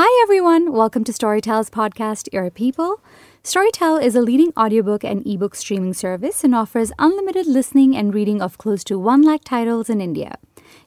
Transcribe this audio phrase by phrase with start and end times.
[0.00, 0.70] Hi, everyone.
[0.70, 3.00] Welcome to Storytel's podcast, Your People.
[3.42, 8.40] Storytel is a leading audiobook and ebook streaming service and offers unlimited listening and reading
[8.40, 10.38] of close to 1 lakh titles in India.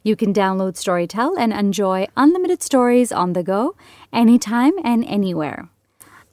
[0.02, 3.76] You can download Storytel and enjoy unlimited stories on the go,
[4.14, 5.68] anytime and anywhere.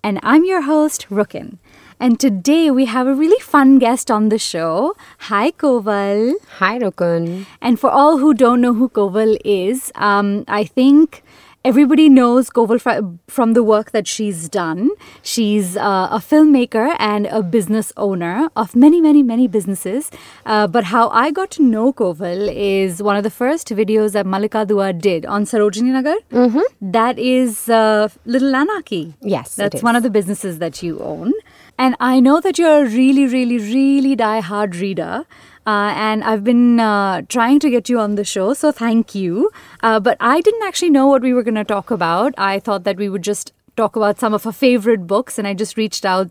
[0.05, 1.59] And I'm your host, Rukin.
[1.99, 4.95] And today we have a really fun guest on the show.
[5.31, 6.35] Hi, Koval.
[6.59, 7.45] Hi, Rukun.
[7.61, 11.25] And for all who don't know who Koval is, um, I think
[11.65, 14.91] everybody knows Koval from the work that she's done.
[15.23, 20.11] She's uh, a filmmaker and a business owner of many, many, many businesses.
[20.47, 24.27] Uh, but how I got to know Koval is one of the first videos that
[24.27, 26.17] Mallika Dua did on Sarojini Nagar.
[26.31, 26.91] Mm-hmm.
[26.93, 29.15] That is uh, Little Anarchy.
[29.21, 31.33] Yes, That's one of the businesses that you own.
[31.79, 35.25] And I know that you're a really, really, really die-hard reader.
[35.65, 39.51] Uh, and I've been uh, trying to get you on the show, so thank you.
[39.83, 42.35] Uh, but I didn't actually know what we were going to talk about.
[42.37, 45.55] I thought that we would just talk about some of her favorite books, and I
[45.55, 46.31] just reached out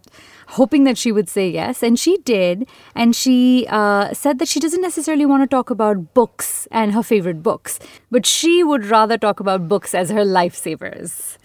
[0.57, 1.83] hoping that she would say yes.
[1.83, 2.67] And she did.
[2.95, 7.03] And she uh, said that she doesn't necessarily want to talk about books and her
[7.03, 11.37] favorite books, but she would rather talk about books as her lifesavers.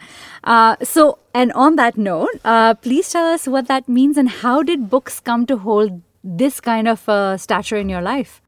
[0.44, 4.62] Uh, so, and on that note, uh, please tell us what that means and how
[4.62, 8.40] did books come to hold this kind of uh, stature in your life?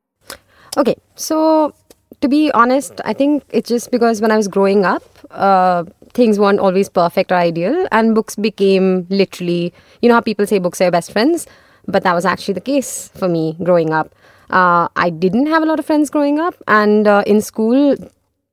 [0.76, 1.72] Okay, so
[2.20, 5.84] to be honest, I think it's just because when I was growing up, uh,
[6.14, 10.58] things weren't always perfect or ideal, and books became literally, you know how people say
[10.58, 11.46] books are your best friends?
[11.86, 14.14] But that was actually the case for me growing up.
[14.50, 17.96] Uh, I didn't have a lot of friends growing up, and uh, in school,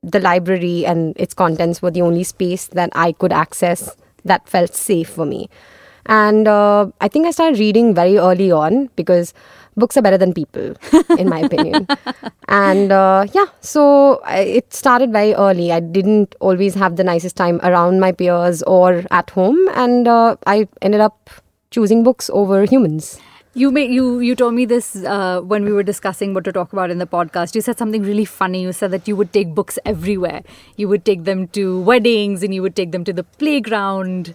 [0.02, 4.74] the library and its contents were the only space that I could access that felt
[4.74, 5.48] safe for me.
[6.06, 9.32] And uh, I think I started reading very early on because
[9.76, 10.74] books are better than people,
[11.18, 11.86] in my opinion.
[12.48, 15.72] And uh, yeah, so I, it started very early.
[15.72, 20.36] I didn't always have the nicest time around my peers or at home, and uh,
[20.46, 21.30] I ended up
[21.70, 23.18] choosing books over humans.
[23.54, 26.72] You may, you you told me this uh, when we were discussing what to talk
[26.72, 27.54] about in the podcast.
[27.54, 28.62] You said something really funny.
[28.62, 30.42] You said that you would take books everywhere.
[30.76, 34.34] You would take them to weddings and you would take them to the playground.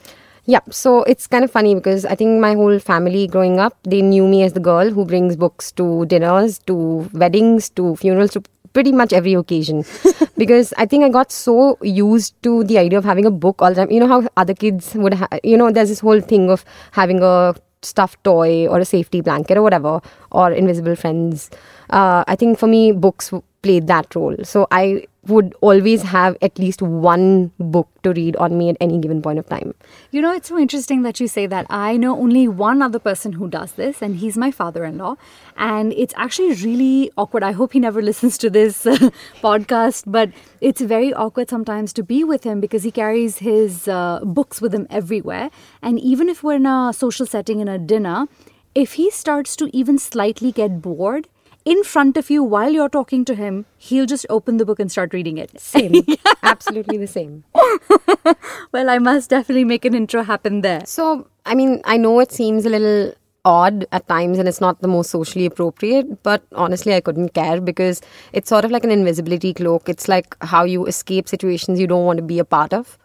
[0.50, 4.02] Yeah, so it's kind of funny because I think my whole family growing up, they
[4.02, 8.44] knew me as the girl who brings books to dinners, to weddings, to funerals, to
[8.72, 9.84] pretty much every occasion.
[10.38, 13.74] because I think I got so used to the idea of having a book all
[13.74, 13.92] the time.
[13.92, 17.22] You know how other kids would have, you know, there's this whole thing of having
[17.22, 20.00] a stuffed toy or a safety blanket or whatever,
[20.32, 21.50] or invisible friends.
[21.90, 23.34] Uh, I think for me, books
[23.68, 24.36] played that role.
[24.44, 28.98] So I would always have at least one book to read on me at any
[28.98, 29.74] given point of time.
[30.12, 31.66] You know, it's so interesting that you say that.
[31.70, 35.16] I know only one other person who does this, and he's my father in law.
[35.58, 37.44] And it's actually really awkward.
[37.44, 39.10] I hope he never listens to this uh,
[39.42, 44.22] podcast, but it's very awkward sometimes to be with him because he carries his uh,
[44.24, 45.50] books with him everywhere.
[45.82, 48.28] And even if we're in a social setting, in a dinner,
[48.76, 51.28] if he starts to even slightly get bored,
[51.68, 54.90] in front of you while you're talking to him, he'll just open the book and
[54.90, 55.60] start reading it.
[55.60, 56.02] Same.
[56.44, 57.44] Absolutely the same.
[58.72, 60.86] well, I must definitely make an intro happen there.
[60.86, 63.14] So, I mean, I know it seems a little
[63.44, 67.60] odd at times and it's not the most socially appropriate, but honestly, I couldn't care
[67.60, 68.02] because
[68.32, 69.90] it's sort of like an invisibility cloak.
[69.90, 72.98] It's like how you escape situations you don't want to be a part of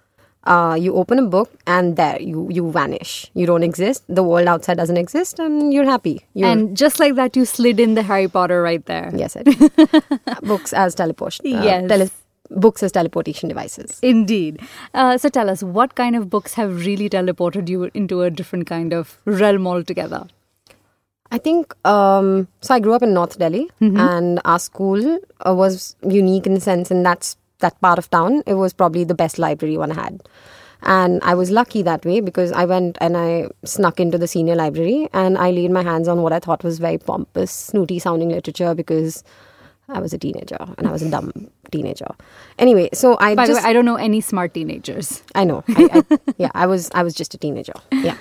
[0.45, 3.31] uh, you open a book and there you you vanish.
[3.35, 4.03] You don't exist.
[4.09, 6.21] The world outside doesn't exist and you're happy.
[6.35, 9.11] You're, and just like that you slid in the harry potter right there.
[9.15, 11.89] Yes it books as teleportation uh, yes.
[11.89, 12.11] tele-
[12.51, 13.99] books as teleportation devices.
[14.03, 14.61] Indeed.
[14.93, 18.67] Uh, so tell us what kind of books have really teleported you into a different
[18.67, 20.27] kind of realm altogether?
[21.31, 22.75] I think um, so.
[22.75, 23.97] I grew up in North Delhi, Mm-hmm.
[23.99, 28.43] and our school uh, was unique in the sense, and that's that part of town,
[28.47, 30.23] it was probably the best library one had.
[30.83, 34.57] And I was lucky that way because I went and I snuck into the senior
[34.57, 38.31] library and I laid my hands on what I thought was very pompous, snooty sounding
[38.31, 39.23] literature because
[39.89, 41.33] I was a teenager and I was a dumb
[41.71, 42.09] teenager.
[42.59, 45.23] Anyway, so I By just the way, I don't know any smart teenagers.
[45.35, 45.63] I know.
[45.69, 47.75] I, I, yeah, I was I was just a teenager.
[47.93, 48.17] Yeah.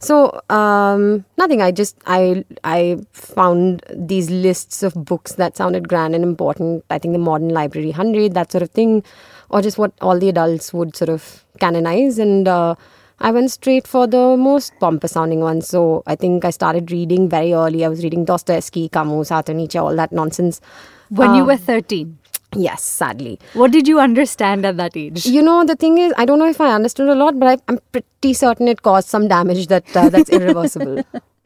[0.00, 1.60] So um, nothing.
[1.60, 6.84] I just I I found these lists of books that sounded grand and important.
[6.90, 9.04] I think the Modern Library Hundred, that sort of thing,
[9.50, 12.18] or just what all the adults would sort of canonize.
[12.18, 12.76] And uh,
[13.18, 15.68] I went straight for the most pompous sounding ones.
[15.68, 17.84] So I think I started reading very early.
[17.84, 20.62] I was reading Dostoevsky, Camus, Arthur Nietzsche, all that nonsense.
[21.10, 22.18] When you Uh, were 13,
[22.56, 23.38] Yes, sadly.
[23.54, 25.24] what did you understand at that age?
[25.26, 27.56] You know, the thing is, I don't know if I understood a lot, but I,
[27.68, 31.04] I'm pretty certain it caused some damage that uh, that's irreversible.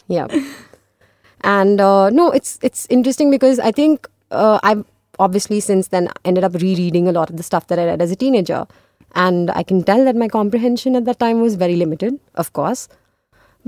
[0.08, 0.26] yeah,
[1.42, 4.84] and uh, no, it's it's interesting because I think uh, I've
[5.18, 8.10] obviously since then ended up rereading a lot of the stuff that I read as
[8.10, 8.66] a teenager,
[9.22, 12.14] And I can tell that my comprehension at that time was very limited,
[12.44, 12.88] of course.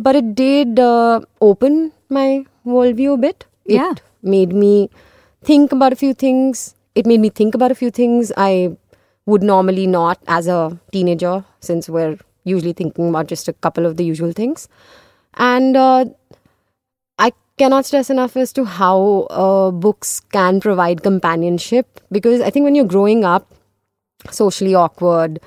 [0.06, 3.44] But it did uh, open my worldview a bit.
[3.64, 3.92] It Yeah.
[4.22, 4.90] made me
[5.50, 6.74] think about a few things.
[6.96, 8.76] It made me think about a few things I
[9.26, 13.96] would normally not as a teenager, since we're usually thinking about just a couple of
[13.98, 14.68] the usual things.
[15.34, 16.06] And uh,
[17.18, 22.64] I cannot stress enough as to how uh, books can provide companionship because I think
[22.64, 23.52] when you're growing up
[24.30, 25.38] socially awkward,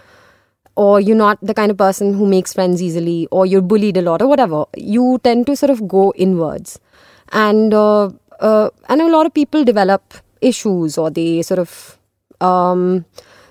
[0.75, 4.01] or you're not the kind of person who makes friends easily, or you're bullied a
[4.01, 6.79] lot, or whatever, you tend to sort of go inwards,
[7.31, 8.09] and uh,
[8.39, 11.97] uh, and a lot of people develop issues, or they sort of
[12.41, 13.05] um,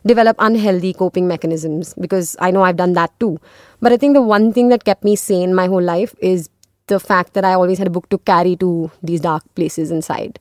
[0.07, 1.95] develop unhealthy coping mechanisms.
[2.01, 3.39] Because I know I've done that too.
[3.81, 6.49] But I think the one thing that kept me sane my whole life is
[6.87, 10.39] the fact that I always had a book to carry to these dark places inside,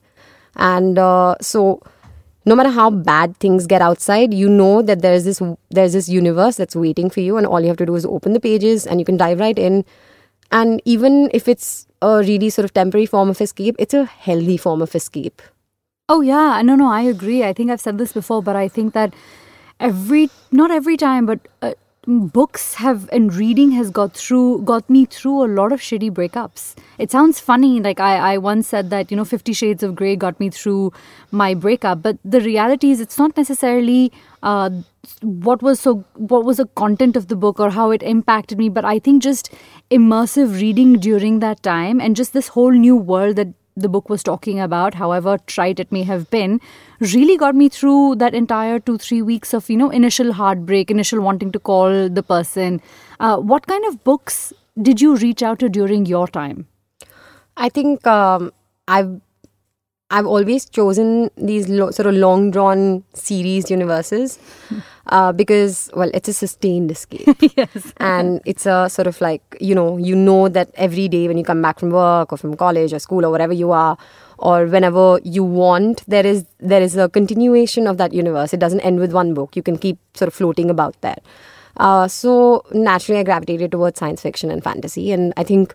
[0.56, 1.82] and uh, so
[2.48, 6.56] no matter how bad things get outside you know that there's this there's this universe
[6.56, 9.00] that's waiting for you and all you have to do is open the pages and
[9.00, 9.84] you can dive right in
[10.50, 14.56] and even if it's a really sort of temporary form of escape it's a healthy
[14.56, 15.42] form of escape
[16.08, 17.44] Oh yeah, no, no, I agree.
[17.44, 19.14] I think I've said this before, but I think that
[19.78, 21.74] every not every time, but uh,
[22.06, 26.74] books have and reading has got through got me through a lot of shitty breakups.
[26.98, 30.16] It sounds funny, like I I once said that you know Fifty Shades of Grey
[30.16, 30.92] got me through
[31.30, 34.10] my breakup, but the reality is it's not necessarily.
[34.42, 34.70] Uh,
[35.22, 38.68] what was so what was the content of the book or how it impacted me
[38.68, 39.50] but i think just
[39.90, 43.48] immersive reading during that time and just this whole new world that
[43.80, 46.60] the book was talking about, however trite it may have been,
[47.00, 51.20] really got me through that entire two, three weeks of, you know, initial heartbreak, initial
[51.20, 52.80] wanting to call the person.
[53.20, 56.66] Uh, what kind of books did you reach out to during your time?
[57.56, 58.52] i think um,
[58.86, 59.20] i've
[60.10, 64.38] i've always chosen these lo- sort of long drawn series universes
[65.08, 67.28] uh, because well it's a sustained escape.
[67.56, 67.92] Yes.
[67.98, 71.44] and it's a sort of like you know you know that every day when you
[71.44, 73.96] come back from work or from college or school or wherever you are
[74.38, 78.52] or whenever you want there is there is a continuation of that universe.
[78.52, 79.56] It doesn't end with one book.
[79.56, 81.18] You can keep sort of floating about there.
[81.76, 85.12] Uh, so naturally i gravitated towards science fiction and fantasy.
[85.12, 85.74] And i think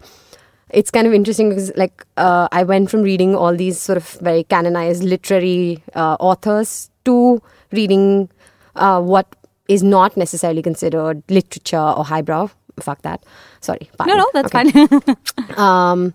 [0.70, 4.10] it's kind of interesting because like uh, i went from reading all these sort of
[4.22, 7.42] very canonized literary uh, authors to
[7.72, 8.30] reading
[8.76, 9.28] uh, what
[9.68, 12.50] is not necessarily considered literature or highbrow
[12.80, 13.24] fuck that
[13.62, 14.72] sorry No, no, that's Okay.
[14.72, 15.58] fine.
[15.58, 16.14] um,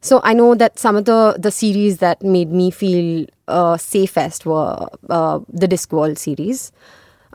[0.00, 4.46] so I know that some of the the series that made me feel uh, safest
[4.46, 6.70] were uh, the Discworld series.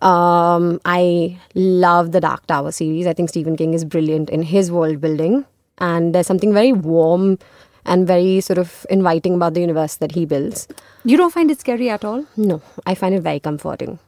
[0.01, 3.06] Um, I love the Dark Tower series.
[3.07, 5.45] I think Stephen King is brilliant in his world building,
[5.77, 7.38] and there's something very warm
[7.86, 10.68] and very sort of inviting about the universe that he builds.
[11.04, 12.25] you don't find it scary at all?
[12.38, 14.00] No, I find it very comforting.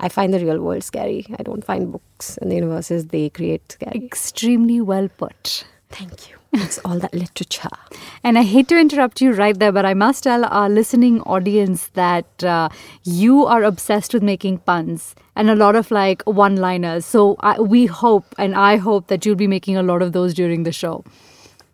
[0.00, 1.26] I find the real world scary.
[1.38, 4.04] I don't find books and the universes they create scary.
[4.04, 5.64] Extremely well put.
[5.90, 6.36] Thank you.
[6.52, 7.68] It's all that literature.
[8.24, 11.88] And I hate to interrupt you right there, but I must tell our listening audience
[11.88, 12.70] that uh,
[13.04, 17.04] you are obsessed with making puns and a lot of like one liners.
[17.04, 20.32] So I, we hope, and I hope that you'll be making a lot of those
[20.32, 21.04] during the show.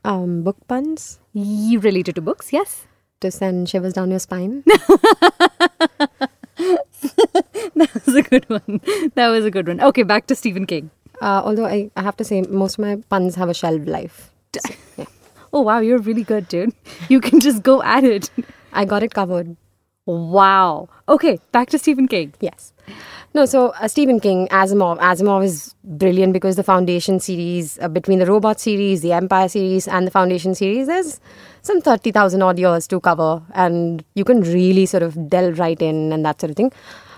[0.05, 1.21] Um, book puns.
[1.33, 2.87] You related to books, yes?
[3.25, 4.63] to send shivers down your spine.
[7.77, 8.81] That was a good one.
[9.15, 9.81] That was a good one.
[9.81, 10.91] Okay, back to Stephen King.
[11.21, 14.31] Uh, although I, I have to say, most of my puns have a shelf life.
[14.55, 15.05] So, yeah.
[15.53, 16.73] Oh, wow, you're really good, dude.
[17.09, 18.29] You can just go at it.
[18.73, 19.57] I got it covered.
[20.05, 20.89] Wow.
[21.09, 22.35] Okay, back to Stephen King.
[22.41, 22.73] Yes.
[23.35, 24.99] No, so uh, Stephen King, Asimov.
[24.99, 29.89] Asimov is brilliant because the Foundation series, uh, between the Robot series, the Empire series,
[29.89, 31.21] and the Foundation series, there's
[31.63, 36.13] some 30,000 odd years to cover, and you can really sort of delve right in
[36.13, 36.73] and that sort of thing.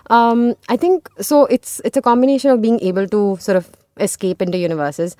[0.08, 1.46] Um, I think so.
[1.46, 5.16] It's it's a combination of being able to sort of escape into universes.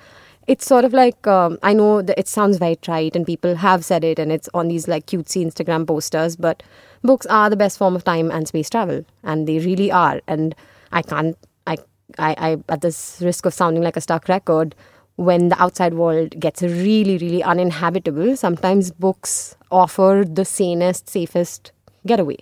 [0.47, 3.83] It's sort of like um, I know that it sounds very trite, and people have
[3.83, 6.35] said it, and it's on these like cutesy Instagram posters.
[6.37, 6.63] But
[7.03, 10.21] books are the best form of time and space travel, and they really are.
[10.27, 10.55] And
[10.93, 11.77] I can't, I,
[12.17, 14.73] I, I at this risk of sounding like a stuck record,
[15.17, 21.73] when the outside world gets really, really uninhabitable, sometimes books offer the sanest, safest
[22.05, 22.37] getaway.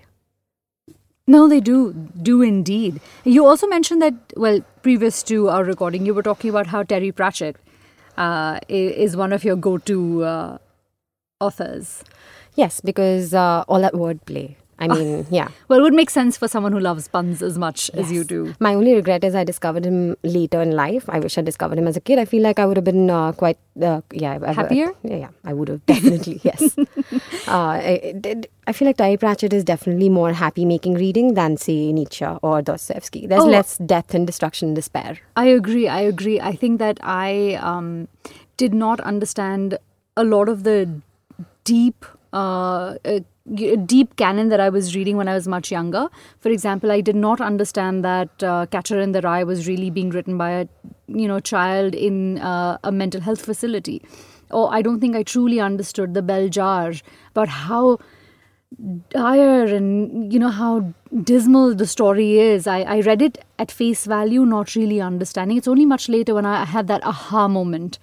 [1.28, 3.02] No, they do, do indeed.
[3.24, 7.12] You also mentioned that, well, previous to our recording, you were talking about how Terry
[7.12, 7.56] Pratchett
[8.18, 10.58] uh, is one of your go to uh,
[11.40, 12.04] authors.
[12.56, 14.56] Yes, because uh, all that wordplay.
[14.78, 15.48] I mean, yeah.
[15.70, 18.54] Well, it would make sense for someone who loves puns as much as you do.
[18.60, 21.06] My only regret is I discovered him later in life.
[21.10, 22.20] I wish I discovered him as a kid.
[22.20, 24.38] I feel like I would have been uh, quite, uh, yeah.
[24.42, 24.92] I- I- Happier?
[25.04, 26.76] yeah, yeah, I would have definitely, yes.
[27.48, 28.14] Uh, I,
[28.68, 32.62] I feel like Terry Pratchett is definitely more happy making reading than, say, Nietzsche or
[32.64, 33.28] Dostoevsky.
[33.28, 33.48] There's Oh.
[33.48, 35.20] less death and destruction and despair.
[35.36, 35.88] I agree.
[35.88, 36.40] I agree.
[36.42, 38.08] I think that I um,
[38.58, 39.78] did not understand
[40.18, 40.90] a lot of the
[41.64, 42.04] deep,
[42.36, 42.96] uh,
[43.46, 46.10] y- deep canon that I was reading when I was much younger.
[46.40, 50.10] For example, I did not understand that uh, Catcher in the Rye was really being
[50.10, 50.68] written by a,
[51.08, 54.02] you know, child in uh, a mental health facility.
[54.52, 56.94] Or I don't think I truly understood the Bell Jar
[57.32, 57.98] about how
[59.10, 64.06] dire and you know how dismal the story is I, I read it at face
[64.06, 68.00] value not really understanding it's only much later when i had that aha moment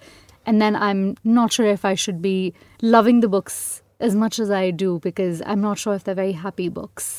[0.47, 4.49] and then i'm not sure if i should be loving the books as much as
[4.51, 7.13] i do because i'm not sure if they're very happy books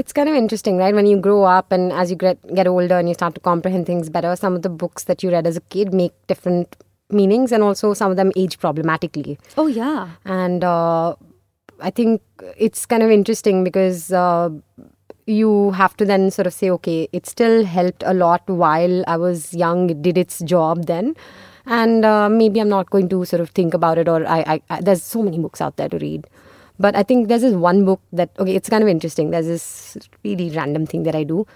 [0.00, 0.94] It's kind of interesting, right?
[0.96, 3.86] When you grow up and as you get, get older and you start to comprehend
[3.88, 6.76] things better, some of the books that you read as a kid make different
[7.20, 9.34] meanings and also some of them age problematically.
[9.62, 11.16] oh yeah and uh,
[11.88, 12.22] I think
[12.68, 14.50] it's kind of interesting because uh,
[15.26, 19.16] you have to then sort of say, okay, it still helped a lot while I
[19.16, 19.90] was young.
[19.90, 21.14] It did its job then,
[21.68, 24.08] and uh, maybe I'm not going to sort of think about it.
[24.08, 26.26] Or I, I, I there's so many books out there to read,
[26.78, 29.30] but I think there's this one book that okay, it's kind of interesting.
[29.30, 31.46] There's this really random thing that I do,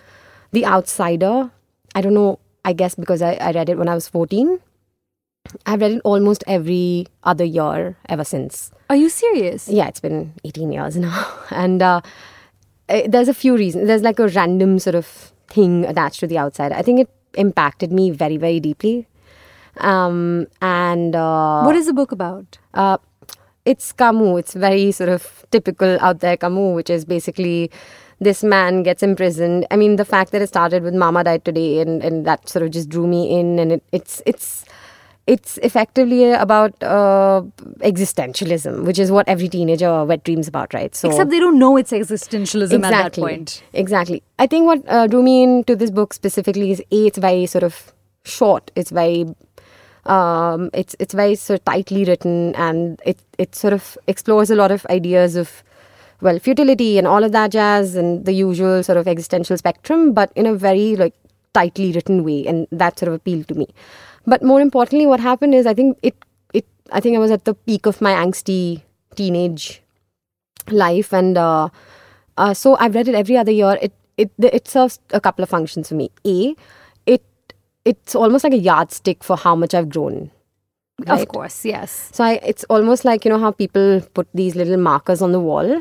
[0.53, 1.51] The Outsider.
[1.95, 2.39] I don't know.
[2.65, 4.61] I guess because I, I read it when I was 14.
[5.67, 8.71] I've read it almost every other year ever since.
[8.89, 11.27] are you serious Yeah, it's been 18 years now.
[11.51, 12.01] And uh,
[12.89, 13.89] eh, there's a few reasons.
[13.89, 16.71] There's like a random sort of thing attached to the outside.
[16.73, 19.09] I think it impacted me very, very deeply.
[19.79, 22.99] Um, and uh, what is the book about uh,
[23.65, 24.41] it's Camus.
[24.41, 27.71] It's very sort of typical out there Camus, which is basically
[28.21, 29.67] this man gets imprisoned.
[29.71, 32.65] I mean, the fact that it started with Mama died today, and, and that sort
[32.65, 34.65] of just drew me in, and it, it's it's
[35.27, 37.43] it's effectively about uh,
[37.79, 40.95] existentialism, which is what every teenager wet dreams about, right?
[40.95, 44.23] So except they don't know it's existentialism at that exactly, point Exactly.
[44.39, 47.63] I think what uh, drew me into this book specifically is a it's very sort
[47.63, 47.93] of
[48.25, 48.71] short.
[48.75, 49.27] It's very
[50.07, 54.57] um, it's it's very sort of tightly written, and it it sort of explores a
[54.57, 55.63] lot of ideas of
[56.21, 60.33] well futility and all of that jazz and the usual sort of existential spectrum, but
[60.35, 61.15] in a very like
[61.55, 63.69] tightly written way, and that sort of appealed to me.
[64.27, 66.17] But more importantly, what happened is I think it
[66.53, 68.83] it I think I was at the peak of my angsty
[69.15, 69.83] teenage
[70.71, 71.69] life and uh,
[72.37, 73.79] uh, so I've read it every other year.
[73.81, 76.11] It it it serves a couple of functions for me.
[76.27, 76.55] A,
[77.85, 80.31] it's almost like a yardstick for how much I've grown.
[81.09, 84.77] of course yes So I, it's almost like you know how people put these little
[84.77, 85.81] markers on the wall.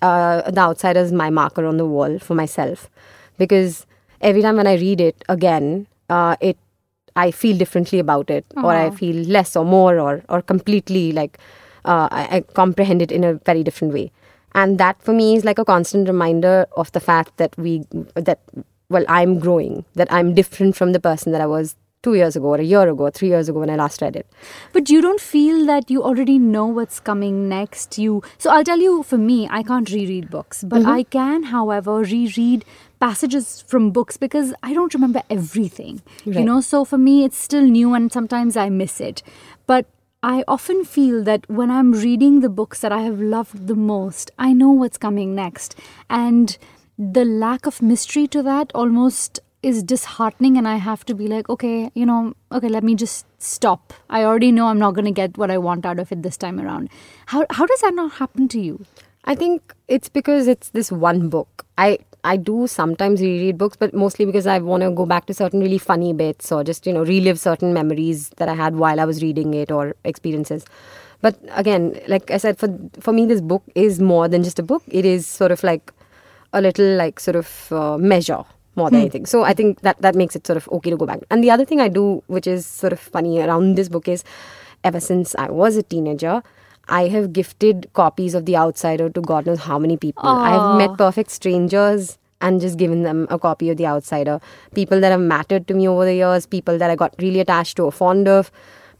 [0.00, 2.88] Uh, the outsider is my marker on the wall for myself,
[3.38, 3.84] because
[4.20, 6.56] every time when I read it again, uh, it
[7.16, 11.38] I feel differently about it, or I feel less or more, or or completely like
[11.84, 14.10] uh, I, I comprehend it in a very different way.
[14.54, 17.82] And that for me is like a constant reminder of the fact that we
[18.14, 18.38] that
[18.90, 22.46] well I'm growing, that I'm different from the person that I was two years ago,
[22.46, 24.26] or a year ago, or three years ago when I last read it.
[24.72, 27.98] But you don't feel that you already know what's coming next.
[27.98, 30.90] You so I'll tell you for me, I can't reread books, but mm-hmm.
[30.90, 32.64] I can, however, reread
[33.00, 36.02] passages from books because I don't remember everything.
[36.24, 39.22] You know, so for me it's still new and sometimes I miss it.
[39.66, 39.86] But
[40.22, 44.30] I often feel that when I'm reading the books that I have loved the most,
[44.38, 45.74] I know what's coming next.
[46.10, 46.58] And
[47.00, 51.48] the lack of mystery to that almost is disheartening and I have to be like,
[51.48, 53.94] okay, you know, okay, let me just stop.
[54.10, 56.36] I already know I'm not going to get what I want out of it this
[56.36, 56.90] time around.
[57.26, 58.84] How how does that not happen to you?
[59.24, 61.64] I think it's because it's this one book.
[61.78, 65.34] I I do sometimes reread books, but mostly because I want to go back to
[65.34, 69.00] certain really funny bits or just you know relive certain memories that I had while
[69.00, 70.66] I was reading it or experiences.
[71.22, 72.68] But again, like I said, for
[73.00, 74.82] for me, this book is more than just a book.
[74.86, 75.92] It is sort of like
[76.52, 78.44] a little like sort of uh, measure
[78.76, 79.26] more than anything.
[79.26, 81.20] So I think that that makes it sort of okay to go back.
[81.30, 84.24] And the other thing I do, which is sort of funny around this book, is
[84.84, 86.42] ever since I was a teenager.
[86.88, 90.28] I have gifted copies of The Outsider to God knows how many people.
[90.28, 94.40] I have met perfect strangers and just given them a copy of The Outsider.
[94.74, 97.76] People that have mattered to me over the years, people that I got really attached
[97.76, 98.50] to or fond of,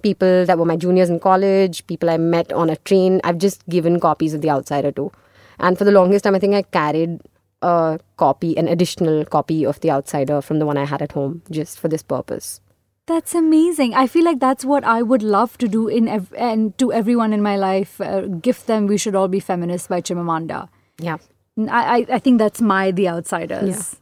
[0.02, 3.20] people that were my juniors in college, people I met on a train.
[3.24, 5.10] I've just given copies of The Outsider to.
[5.58, 7.20] And for the longest time, I think I carried
[7.62, 11.42] a copy, an additional copy of The Outsider from the one I had at home
[11.50, 12.60] just for this purpose.
[13.06, 13.94] That's amazing.
[13.94, 17.32] I feel like that's what I would love to do in ev- and to everyone
[17.32, 18.00] in my life.
[18.00, 20.68] Uh, gift them "We Should All Be Feminists" by Chimamanda.
[20.98, 21.16] Yeah.
[21.58, 23.96] I, I, I think that's my The Outsiders.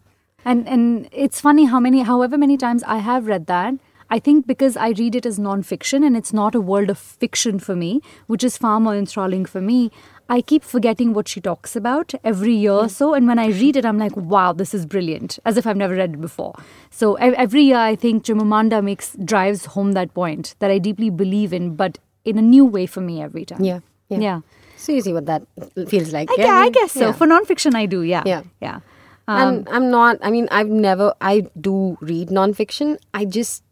[0.44, 3.74] And and it's funny how many however many times I have read that.
[4.10, 7.58] I think because I read it as non-fiction and it's not a world of fiction
[7.58, 9.90] for me, which is far more enthralling for me.
[10.28, 12.88] I keep forgetting what she talks about every year or hmm.
[12.88, 15.76] so, and when I read it, I'm like, "Wow, this is brilliant!" As if I've
[15.76, 16.54] never read it before.
[16.90, 21.52] So every year, I think Chimamanda makes drives home that point that I deeply believe
[21.52, 23.64] in, but in a new way for me every time.
[23.64, 23.80] Yeah.
[24.08, 24.18] Yeah.
[24.18, 24.40] yeah.
[24.76, 25.42] So you see what that
[25.88, 26.30] feels like.
[26.30, 26.54] I, yeah?
[26.54, 27.06] I guess so.
[27.06, 27.12] Yeah.
[27.12, 28.02] For nonfiction, I do.
[28.02, 28.22] Yeah.
[28.26, 28.42] Yeah.
[28.60, 28.80] Yeah.
[29.26, 30.18] and um, I'm not.
[30.22, 31.14] I mean, I've never.
[31.20, 32.98] I do read nonfiction.
[33.14, 33.62] I just.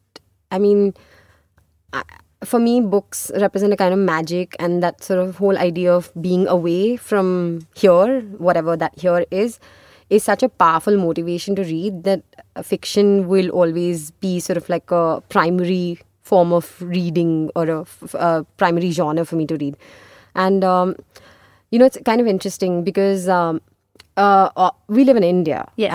[0.51, 0.95] I mean,
[1.93, 2.03] I,
[2.47, 6.11] for me, books represent a kind of magic, and that sort of whole idea of
[6.21, 9.59] being away from here, whatever that here is,
[10.09, 12.23] is such a powerful motivation to read that
[12.63, 18.91] fiction will always be sort of like a primary form of reading or a primary
[18.93, 19.77] genre for me to read.
[20.35, 20.97] And um,
[21.71, 23.61] you know, it's kind of interesting because um,
[24.17, 25.93] uh, uh, we live in India, Yes.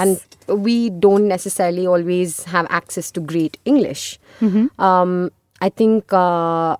[0.47, 4.19] and we don't necessarily always have access to great English.
[4.79, 5.31] Um,
[5.61, 6.75] I think, uh,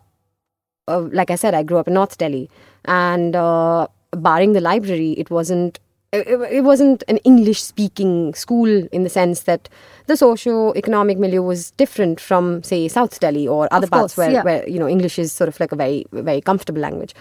[0.88, 2.50] uh, like I said, I grew up in North Delhi,
[2.86, 5.80] and uh, barring the library, it wasn't.
[6.14, 9.70] It, it wasn't an English speaking school in the sense that
[10.08, 14.18] the socio economic milieu was different from, say, South Delhi or other Of parts course,
[14.18, 14.44] where, yeah.
[14.44, 17.16] where you know English is sort of like a very very comfortable language,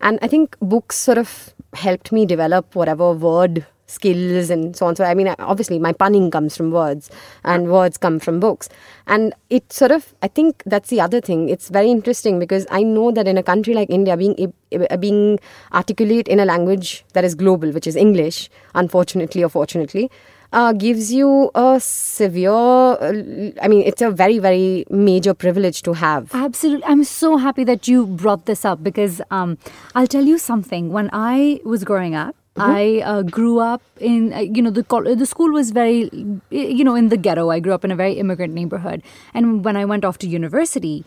[0.00, 4.96] and I think books sort of helped me develop whatever word skills and so on.
[4.96, 7.10] So I mean, obviously my punning comes from words,
[7.44, 8.68] and words come from books,
[9.06, 11.48] and it sort of I think that's the other thing.
[11.48, 15.38] It's very interesting because I know that in a country like India, being uh, being
[15.72, 20.10] articulate in a language that is global, which is English, unfortunately or fortunately.
[20.52, 25.92] Uh, gives you a severe, uh, I mean, it's a very, very major privilege to
[25.92, 26.30] have.
[26.32, 26.84] Absolutely.
[26.84, 29.58] I'm so happy that you brought this up because um,
[29.96, 30.92] I'll tell you something.
[30.92, 35.14] When I was growing up, I uh, grew up in, uh, you know, the col-
[35.14, 36.10] the school was very,
[36.50, 37.50] you know, in the ghetto.
[37.50, 39.02] I grew up in a very immigrant neighborhood.
[39.34, 41.04] And when I went off to university,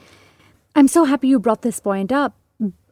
[0.75, 2.35] I'm so happy you brought this point up.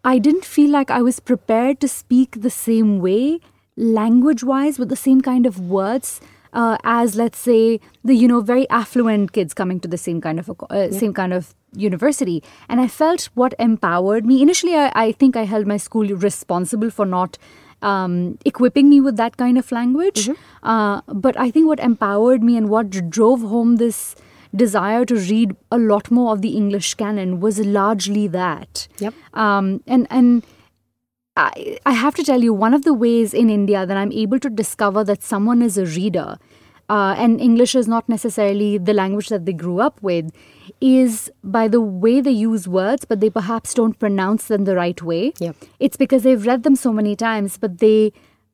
[0.04, 3.40] I didn't feel like I was prepared to speak the same way,
[3.76, 6.22] language wise, with the same kind of words.
[6.54, 10.40] Uh, as let's say the you know very affluent kids coming to the same kind
[10.40, 15.12] of uh, same kind of university and i felt what empowered me initially i, I
[15.12, 17.38] think i held my school responsible for not
[17.82, 20.30] um, equipping me with that kind of language
[20.64, 24.16] uh, but i think what empowered me and what drove home this
[24.56, 28.88] desire to read a lot more of the English canon was largely that.
[29.00, 29.14] Yep.
[29.34, 30.44] Um, and and
[31.36, 34.40] I, I have to tell you, one of the ways in India that I'm able
[34.40, 36.38] to discover that someone is a reader,
[36.90, 40.32] uh, and English is not necessarily the language that they grew up with,
[40.82, 45.02] is by the way they use words, but they perhaps don't pronounce them the right
[45.02, 45.34] way.
[45.40, 45.56] Yep.
[45.80, 48.14] It's because they've read them so many times, but they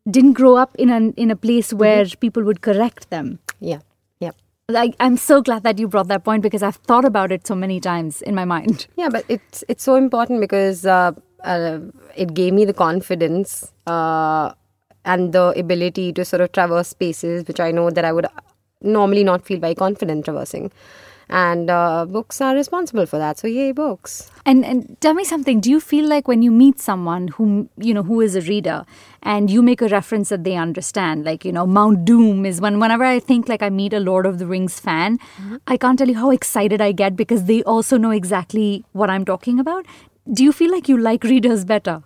[0.10, 3.40] didn't grow up in an in a place where people would correct them.
[3.60, 3.80] Yeah.
[4.20, 4.36] Yep.
[4.70, 7.56] Like I'm so glad that you brought that point because I've thought about it so
[7.56, 8.88] many times in my mind.
[8.96, 11.12] Yeah, but it's it's so important because uh,
[11.44, 11.80] uh,
[12.16, 14.54] it gave me the confidence uh,
[15.06, 18.28] and the ability to sort of traverse spaces which I know that I would
[18.82, 20.72] normally not feel very confident traversing.
[21.30, 23.40] And uh, books are responsible for that.
[23.40, 24.30] So yay, books.
[24.46, 25.60] And and tell me something.
[25.60, 28.86] Do you feel like when you meet someone who you know who is a reader,
[29.22, 32.80] and you make a reference that they understand, like you know Mount Doom is when
[32.80, 35.20] whenever I think like I meet a Lord of the Rings fan,
[35.68, 39.26] I can't tell you how excited I get because they also know exactly what I'm
[39.26, 39.86] talking about.
[40.32, 42.02] Do you feel like you like readers better?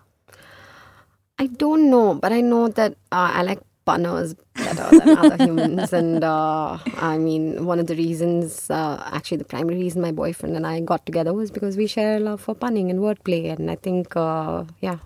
[1.39, 4.35] I don't know, but I know that uh, I like punners
[4.77, 5.93] than other humans.
[5.97, 10.55] And uh, I mean, one of the reasons, uh, actually, the primary reason my boyfriend
[10.55, 13.51] and I got together was because we share a love for punning and wordplay.
[13.51, 14.97] And I think, uh, yeah.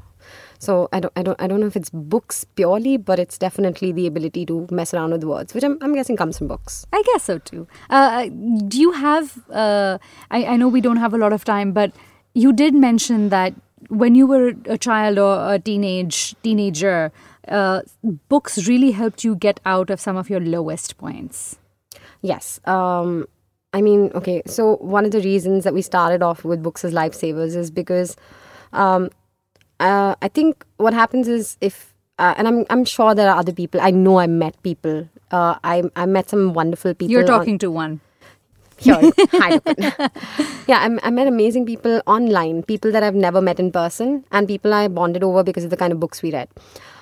[0.60, 3.92] So I don't, I don't, I don't know if it's books purely, but it's definitely
[3.92, 6.86] the ability to mess around with words, which I'm, I'm guessing comes from books.
[6.94, 7.68] I guess so too.
[7.90, 8.30] Uh,
[8.68, 9.40] do you have?
[9.50, 9.98] Uh,
[10.30, 11.92] I, I know we don't have a lot of time, but
[12.36, 13.56] you did mention that
[13.90, 17.12] when you were a child or a teenage teenager,
[17.47, 17.82] uh,
[18.30, 21.58] books really helped you get out of some of your lowest points.
[22.21, 22.60] Yes.
[22.65, 23.27] Um,
[23.73, 26.93] I mean, okay, so one of the reasons that we started off with books as
[26.93, 28.17] lifesavers is because
[28.73, 29.10] um,
[29.80, 33.54] uh, I think what happens is if, uh, and I'm, I'm sure there are other
[33.54, 35.08] people, I know I met people.
[35.32, 37.12] Uh, I, I met some wonderful people.
[37.12, 38.01] You're on- talking to one.
[40.67, 44.47] yeah, I'm, I met amazing people online, people that I've never met in person, and
[44.47, 46.49] people I bonded over because of the kind of books we read.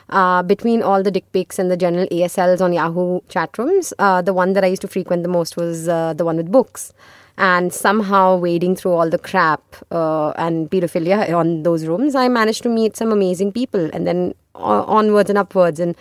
[0.09, 4.21] Uh, between all the dick pics and the general ASLs on Yahoo chat rooms, uh,
[4.21, 6.93] the one that I used to frequent the most was uh, the one with books.
[7.37, 12.63] And somehow, wading through all the crap uh, and pedophilia on those rooms, I managed
[12.63, 15.79] to meet some amazing people, and then uh, onwards and upwards.
[15.79, 15.95] And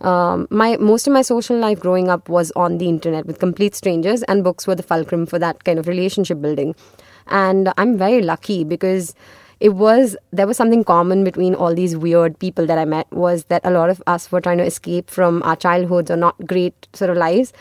[0.00, 3.74] Um, my most of my social life growing up was on the internet with complete
[3.74, 6.74] strangers, and books were the fulcrum for that kind of relationship building.
[7.28, 9.14] And I'm very lucky because
[9.60, 13.44] it was there was something common between all these weird people that I met was
[13.44, 16.88] that a lot of us were trying to escape from our childhoods or not great
[16.92, 17.52] sort of lives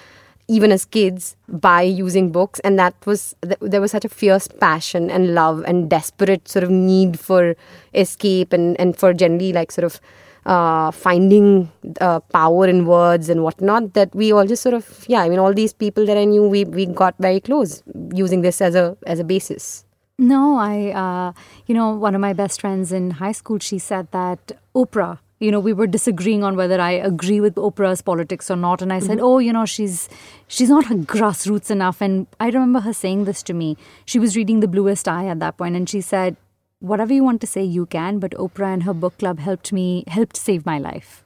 [0.47, 2.59] even as kids by using books.
[2.59, 6.69] And that was there was such a fierce passion and love and desperate sort of
[6.69, 7.55] need for
[7.93, 9.99] escape and and for generally like sort of
[10.45, 15.21] uh, finding uh, power in words and whatnot that we all just sort of yeah
[15.21, 17.81] i mean all these people that i knew we we got very close
[18.13, 19.84] using this as a as a basis
[20.17, 21.33] no i uh,
[21.67, 25.51] you know one of my best friends in high school she said that oprah you
[25.51, 28.81] know we were disagreeing on whether i agree with oprah's politics or not.
[28.81, 29.25] And i said mm-hmm.
[29.25, 30.07] oh you know she's
[30.47, 32.01] she's not grassroots enough.
[32.01, 33.77] And i remember her saying this to me.
[34.05, 36.37] She was reading the bluest eye at that point and she said
[36.79, 40.03] whatever you want to say you can but oprah and her book club helped me
[40.07, 41.23] helped save my life.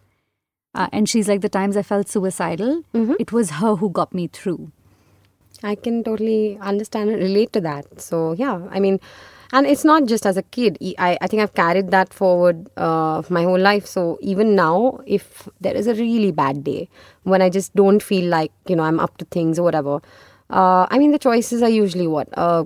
[0.75, 3.13] Uh, and she's like the times i felt suicidal mm-hmm.
[3.19, 4.71] it was her who got me through
[5.63, 8.02] i can totally understand and relate to that.
[8.02, 9.00] So yeah i mean
[9.52, 10.78] and it's not just as a kid.
[11.00, 13.86] I, I think i've carried that forward uh, my whole life.
[13.86, 16.88] So even now if there is a really bad day
[17.24, 20.02] when i just don't feel like you know i'm up to things or whatever
[20.50, 22.28] uh, i mean the choices are usually what?
[22.38, 22.65] Uh,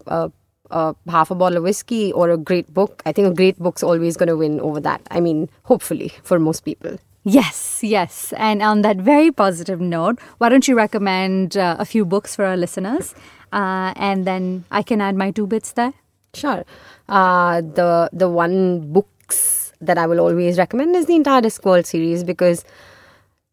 [0.71, 3.03] uh, half a bottle of whiskey or a great book.
[3.05, 5.01] I think a great book's always going to win over that.
[5.11, 8.33] I mean hopefully for most people Yes, yes.
[8.35, 12.43] And on that very positive note, why don't you recommend uh, a few books for
[12.45, 13.15] our listeners?
[13.53, 15.93] Uh, and then I can add my two bits there.
[16.33, 16.65] Sure.
[17.07, 22.23] Uh, the the one books that I will always recommend is the entire Discworld series
[22.23, 22.65] because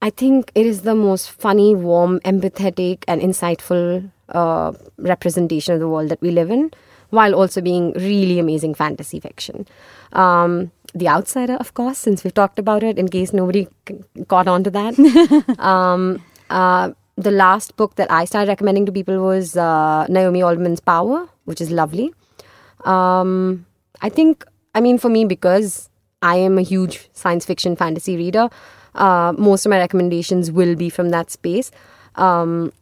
[0.03, 5.89] I think it is the most funny, warm, empathetic, and insightful uh, representation of the
[5.89, 6.71] world that we live in,
[7.11, 9.67] while also being really amazing fantasy fiction.
[10.13, 13.69] Um, the Outsider, of course, since we've talked about it, in case nobody
[14.29, 15.59] caught on to that.
[15.59, 20.81] um, uh, the last book that I started recommending to people was uh, Naomi Alderman's
[20.81, 22.13] Power, which is lovely.
[22.85, 23.67] Um,
[24.01, 25.89] I think, I mean, for me, because
[26.23, 28.49] I am a huge science fiction fantasy reader,
[28.95, 31.71] uh, most of my recommendations will be from that space.
[32.17, 32.73] Um,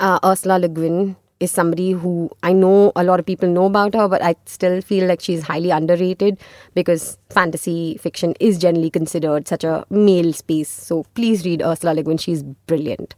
[0.00, 3.94] uh, Ursula Le Guin is somebody who I know a lot of people know about
[3.94, 6.38] her, but I still feel like she's highly underrated
[6.74, 10.68] because fantasy fiction is generally considered such a male space.
[10.68, 13.14] So please read Ursula Le Guin; she's brilliant.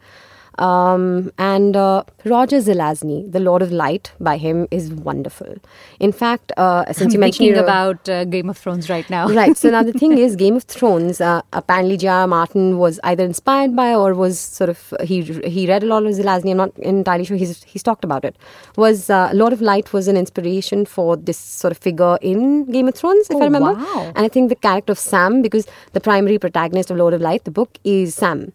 [0.61, 5.57] Um, and uh, Roger Zelazny, The Lord of Light, by him is wonderful.
[5.99, 9.57] In fact, uh, since I'm you mentioned about uh, Game of Thrones right now, right?
[9.57, 11.21] So now the thing is, Game of Thrones.
[11.21, 12.27] Uh, apparently, J.R.
[12.27, 16.13] Martin was either inspired by or was sort of he he read a lot of
[16.13, 16.51] Zelazny.
[16.51, 18.37] I'm not entirely sure he's he's talked about it.
[18.77, 22.87] Was uh, Lord of Light was an inspiration for this sort of figure in Game
[22.87, 23.73] of Thrones, if oh, I remember.
[23.73, 24.13] Wow.
[24.15, 27.45] And I think the character of Sam, because the primary protagonist of Lord of Light,
[27.45, 28.53] the book, is Sam.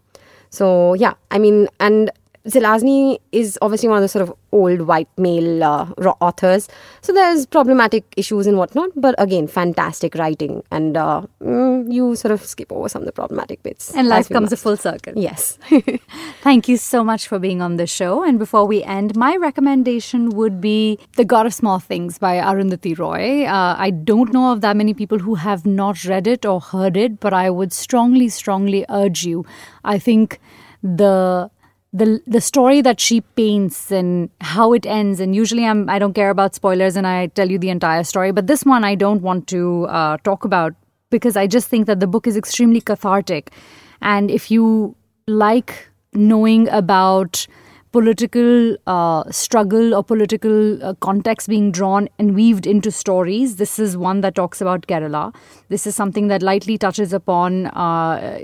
[0.56, 2.10] So yeah, I mean, and
[2.47, 6.67] Zelazny is obviously one of the sort of old white male uh, authors,
[7.01, 8.91] so there's problematic issues and whatnot.
[8.95, 13.12] But again, fantastic writing, and uh, mm, you sort of skip over some of the
[13.12, 13.93] problematic bits.
[13.95, 15.13] And life comes a full circle.
[15.15, 15.58] Yes.
[16.41, 18.23] Thank you so much for being on the show.
[18.23, 22.97] And before we end, my recommendation would be The God of Small Things by Arundhati
[22.97, 23.45] Roy.
[23.45, 26.95] Uh, I don't know of that many people who have not read it or heard
[26.95, 29.45] it, but I would strongly, strongly urge you.
[29.84, 30.39] I think
[30.84, 31.49] the
[32.01, 36.13] the the story that she paints and how it ends and usually I'm I don't
[36.13, 39.21] care about spoilers and I tell you the entire story but this one I don't
[39.21, 40.73] want to uh, talk about
[41.10, 43.51] because I just think that the book is extremely cathartic
[44.01, 44.95] and if you
[45.27, 47.47] like knowing about
[47.95, 53.55] political uh, struggle or political uh, context being drawn and weaved into stories.
[53.55, 55.34] This is one that talks about Kerala.
[55.69, 58.38] This is something that lightly touches upon, uh,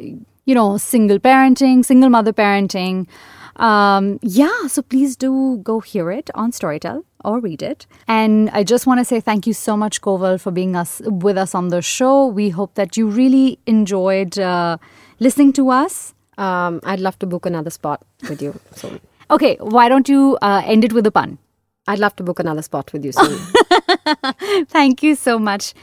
[0.45, 3.09] you know, single parenting, single mother parenting.
[3.57, 7.85] Um, yeah, so please do go hear it on Storytel or read it.
[8.07, 11.37] And I just want to say thank you so much, Koval, for being us with
[11.37, 12.27] us on the show.
[12.27, 14.77] We hope that you really enjoyed uh,
[15.19, 16.13] listening to us.
[16.37, 18.99] Um, I'd love to book another spot with you soon.
[19.31, 21.37] okay, why don't you uh, end it with a pun?
[21.87, 23.39] I'd love to book another spot with you soon.
[24.67, 25.73] thank you so much.